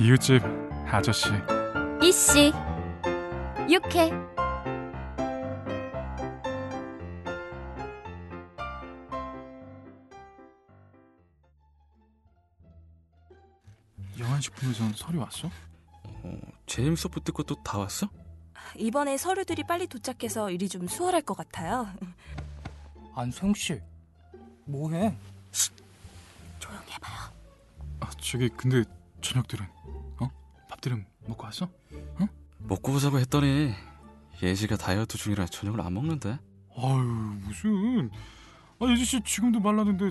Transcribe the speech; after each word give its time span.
이웃집 0.00 0.42
아저씨. 0.86 1.28
이씨 2.02 2.52
육회 3.68 4.10
영안식품에선 14.18 14.92
설이 14.94 15.18
왔어? 15.18 15.48
어, 16.04 16.38
제임스 16.66 17.02
소프트 17.02 17.32
것도 17.32 17.56
다 17.62 17.78
왔어? 17.78 18.08
이번에 18.76 19.16
서류들이 19.16 19.64
빨리 19.64 19.86
도착해서 19.86 20.50
일이 20.50 20.68
좀 20.68 20.86
수월할 20.86 21.22
것 21.22 21.36
같아요. 21.36 21.88
안소영 23.14 23.54
씨, 23.54 23.80
뭐해? 24.66 25.16
조용히 26.60 26.92
해봐요. 26.92 27.32
아 28.00 28.10
저기 28.20 28.48
근데 28.50 28.84
저녁들은 29.20 29.64
어? 29.66 29.77
밥들은 30.78 31.04
먹고 31.26 31.44
왔어? 31.44 31.68
먹고 32.58 32.92
보자고 32.92 33.18
했더니 33.18 33.72
예지가 34.42 34.76
다이어트 34.76 35.18
중이라 35.18 35.46
저녁을 35.46 35.80
안 35.80 35.94
먹는데. 35.94 36.38
아유 36.76 37.38
무슨 37.44 38.10
아 38.78 38.86
예지 38.90 39.04
씨 39.04 39.20
지금도 39.22 39.60
말랐는데 39.60 40.10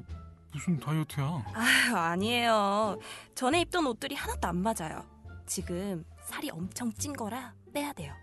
무슨 0.51 0.79
다이어트야? 0.79 1.45
아유, 1.53 1.95
아니에요. 1.95 2.99
전에 3.35 3.61
입던 3.61 3.85
옷들이 3.87 4.15
하나도 4.15 4.47
안 4.47 4.57
맞아요. 4.57 5.03
지금 5.45 6.03
살이 6.23 6.49
엄청 6.49 6.91
찐 6.93 7.13
거라 7.13 7.53
빼야 7.73 7.93
돼요. 7.93 8.13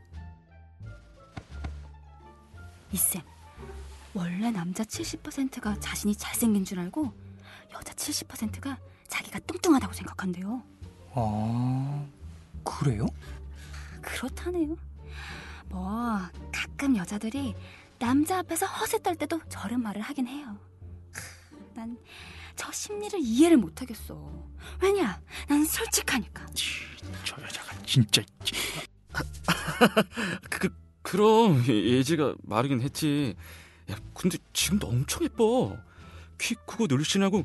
이쌤 2.93 3.23
원래 4.13 4.51
남자 4.51 4.85
70%가 4.85 5.79
자신이 5.81 6.15
잘생긴 6.15 6.65
줄 6.65 6.79
알고 6.79 7.13
여자 7.73 7.93
70%가 7.95 8.79
자기가 9.09 9.41
뚱뚱하다고 9.41 9.93
생각한대요 9.93 10.63
아, 11.17 12.07
그래요? 12.85 13.07
그렇다네요 14.03 14.77
뭐 15.71 16.19
가끔 16.53 16.97
여자들이 16.97 17.55
남자 17.99 18.39
앞에서 18.41 18.67
허세 18.67 19.03
떨 19.03 19.17
때도 19.17 19.41
저런 19.49 19.83
말을 19.83 20.03
하긴 20.03 20.27
해요 20.27 20.59
난 21.75 21.97
저 22.57 22.71
심리를 22.71 23.19
이해를 23.21 23.57
못 23.57 23.83
하겠어 23.83 24.31
왜냐 24.81 25.21
난 25.49 25.65
솔직하니까 25.65 26.47
저 27.25 27.43
여자가 27.43 27.73
진짜 27.85 28.23
그, 29.13 30.05
그 30.49 30.69
그럼 31.03 31.65
예- 31.69 31.97
예지가 31.97 32.37
말이긴 32.45 32.81
했지. 32.81 33.35
야 33.91 33.97
근데 34.15 34.39
지금도 34.53 34.87
엄청 34.87 35.25
예뻐. 35.25 35.77
키 36.39 36.55
크고 36.55 36.87
늘씬하고 36.87 37.45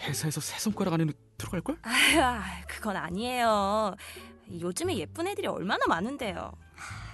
회사에서 0.00 0.40
새 0.40 0.58
손가락 0.58 0.94
안에 0.94 1.06
들어갈 1.38 1.60
걸? 1.60 1.78
아유, 1.82 2.64
그건 2.66 2.96
아니에요. 2.96 3.94
요즘에 4.58 4.96
예쁜 4.98 5.26
애들이 5.26 5.46
얼마나 5.46 5.86
많은데요. 5.86 6.52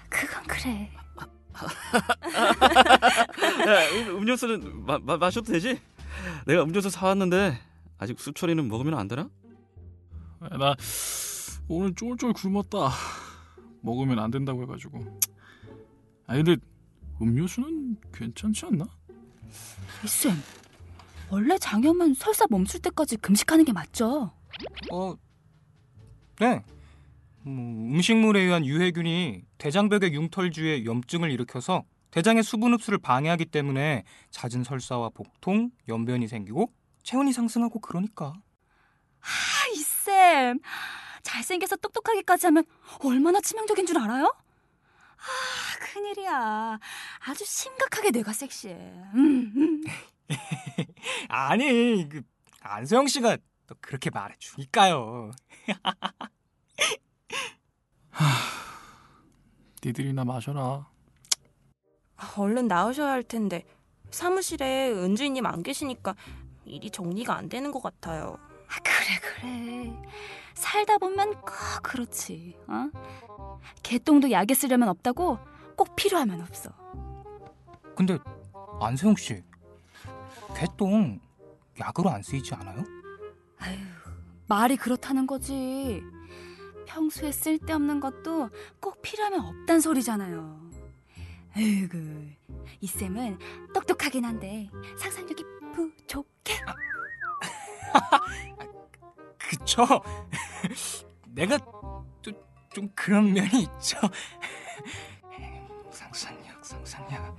그건 0.09 0.45
그래 0.45 0.91
야, 2.37 3.91
음, 3.93 4.17
음료수는 4.19 4.85
마, 4.85 4.99
마, 4.99 5.17
마셔도 5.17 5.53
되지? 5.53 5.81
내가 6.47 6.63
음료수 6.63 6.91
사왔는데 6.91 7.59
아직 7.99 8.21
수철이는 8.21 8.69
먹으면 8.69 8.99
안 8.99 9.09
되나? 9.09 9.29
나 10.41 10.75
오늘 11.69 11.95
쫄쫄 11.95 12.33
굶었다. 12.35 12.91
먹으면 13.81 14.19
안 14.19 14.31
된다고 14.31 14.63
해가지고. 14.63 15.19
아 16.27 16.35
근데 16.35 16.57
음료수는 17.21 17.97
괜찮지 18.13 18.67
않나? 18.67 18.87
이쌤 20.05 20.35
원래 21.31 21.57
장염은 21.59 22.15
설사 22.15 22.45
멈출 22.51 22.81
때까지 22.81 23.17
금식하는 23.17 23.65
게 23.65 23.73
맞죠? 23.73 24.31
어, 24.93 25.15
네. 26.39 26.63
음, 27.47 27.93
음식물에 27.95 28.41
의한 28.41 28.67
유해균이 28.67 29.43
대장벽의 29.59 30.13
융털주에 30.15 30.85
염증을 30.85 31.31
일으켜서 31.31 31.85
대장의 32.11 32.43
수분 32.43 32.73
흡수를 32.73 32.99
방해하기 32.99 33.47
때문에 33.47 34.05
잦은 34.31 34.65
설사와 34.65 35.11
복통, 35.11 35.71
연변이 35.89 36.27
생기고 36.29 36.73
체온이 37.03 37.33
상승하고 37.33 37.81
그러니까. 37.81 38.33
아, 39.21 39.69
이 39.75 39.83
쌤 40.07 40.61
잘생겨서 41.25 41.75
똑똑하기까지 41.77 42.47
하면 42.47 42.63
얼마나 43.03 43.41
치명적인 43.41 43.87
줄 43.87 43.99
알아요? 43.99 44.27
아 45.17 45.79
큰일이야 45.81 46.79
아주 47.27 47.45
심각하게 47.45 48.13
내가 48.13 48.33
섹시해 48.33 48.75
음, 49.15 49.53
음. 49.57 49.83
아니, 51.29 52.09
그 52.09 52.23
안소영 52.61 53.09
씨가 53.09 53.39
또 53.67 53.75
그렇게 53.81 54.11
말해 54.11 54.37
주니까요. 54.39 55.33
니들이나 59.85 60.25
마셔라. 60.25 60.87
얼른 62.37 62.67
나오셔야 62.69 63.13
할 63.13 63.23
텐데 63.23 63.65
사무실에 64.11 64.91
은주인님 64.91 65.45
안 65.47 65.63
계시니까 65.63 66.15
일이 66.65 66.91
정리가 66.91 67.37
안 67.37 67.49
되는 67.49 67.71
것 67.71 67.83
같아요. 67.83 68.39
아, 68.69 68.77
그래 68.83 69.21
그래 69.23 70.03
살다 70.55 70.99
보면 70.99 71.35
꼭 71.43 71.53
그렇지 71.83 72.57
어? 72.67 72.91
개똥도 73.83 74.31
약에 74.31 74.55
쓰려면 74.55 74.89
없다고 74.89 75.39
꼭 75.77 75.95
필요하면 75.95 76.41
없어 76.41 76.71
근데 77.95 78.19
안소영 78.81 79.15
씨, 79.17 79.43
개똥 80.57 81.21
약으로 81.79 82.11
안 82.11 82.23
쓰이지 82.23 82.55
않아요? 82.55 82.83
아유 83.59 83.79
말이 84.49 84.77
그렇다는 84.77 85.27
거지 85.27 86.03
평소에 86.87 87.33
쓸데없는 87.33 88.01
것도 88.01 88.49
꼭 88.81 89.03
필요하면 89.03 89.41
없단 89.41 89.81
소리잖아요 89.81 90.71
에이그 91.57 92.33
이 92.81 92.87
쌤은 92.87 93.39
똑똑하긴 93.75 94.25
한데 94.25 94.71
상상력이 94.99 95.45
부족해 95.75 96.55
그쵸? 99.39 99.85
내가 101.29 101.59
또 102.23 102.47
좀 102.77 102.91
그런 102.95 103.33
면이 103.33 103.63
있죠. 103.63 103.99
상상력, 105.91 106.63
상상력. 106.63 107.35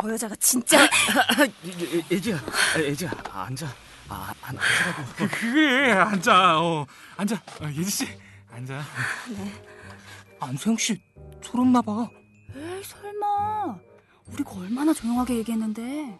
저 0.00 0.08
여자가 0.12 0.34
진짜 0.36 0.84
예, 0.84 2.04
예지야, 2.10 2.38
예지야, 2.78 3.10
앉아. 3.32 3.66
아, 4.08 4.32
안 4.42 4.56
앉으라고. 4.56 5.28
그래 5.32 5.90
앉아. 5.92 6.60
어 6.60 6.86
앉아. 7.16 7.34
어, 7.34 7.64
예지 7.74 7.90
씨 7.90 8.06
앉아. 8.50 8.80
안소영 10.40 10.76
씨 10.76 11.02
졸었나 11.40 11.82
봐. 11.82 12.08
에이 12.54 12.82
설마 12.84 13.76
우리가 14.26 14.50
얼마나 14.52 14.92
조용하게 14.94 15.36
얘기했는데 15.38 16.18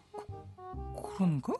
그런가? 1.16 1.53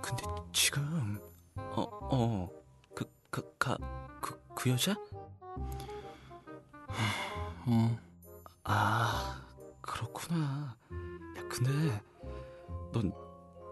근데 0.00 0.22
지금 0.52 1.18
어, 1.56 1.82
어, 2.12 2.48
그, 2.94 3.04
그, 3.30 3.54
가, 3.58 3.76
그, 4.20 4.40
그 4.54 4.70
여자? 4.70 4.94
어 7.66 7.98
아, 8.64 9.39
근데 11.62 12.02
넌 12.92 13.12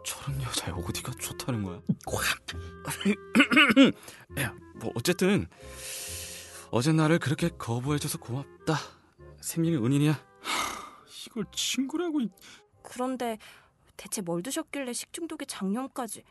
저런 0.05 0.41
여자의 0.43 0.73
어디가 0.83 1.13
좋다는 1.19 1.63
거야? 1.63 1.81
야, 4.41 4.55
뭐 4.77 4.93
어쨌든 4.95 5.47
어제 6.71 6.93
나를 6.93 7.19
그렇게 7.19 7.49
거부해줘서 7.49 8.19
고맙다. 8.19 8.75
생명의 9.41 9.83
은인이야. 9.85 10.23
이걸 11.27 11.45
친구라고. 11.53 12.21
이- 12.21 12.31
그런데 12.83 13.39
대체 13.97 14.21
뭘 14.21 14.43
드셨길래 14.43 14.93
식중독에 14.93 15.45
장염까지 15.47 16.23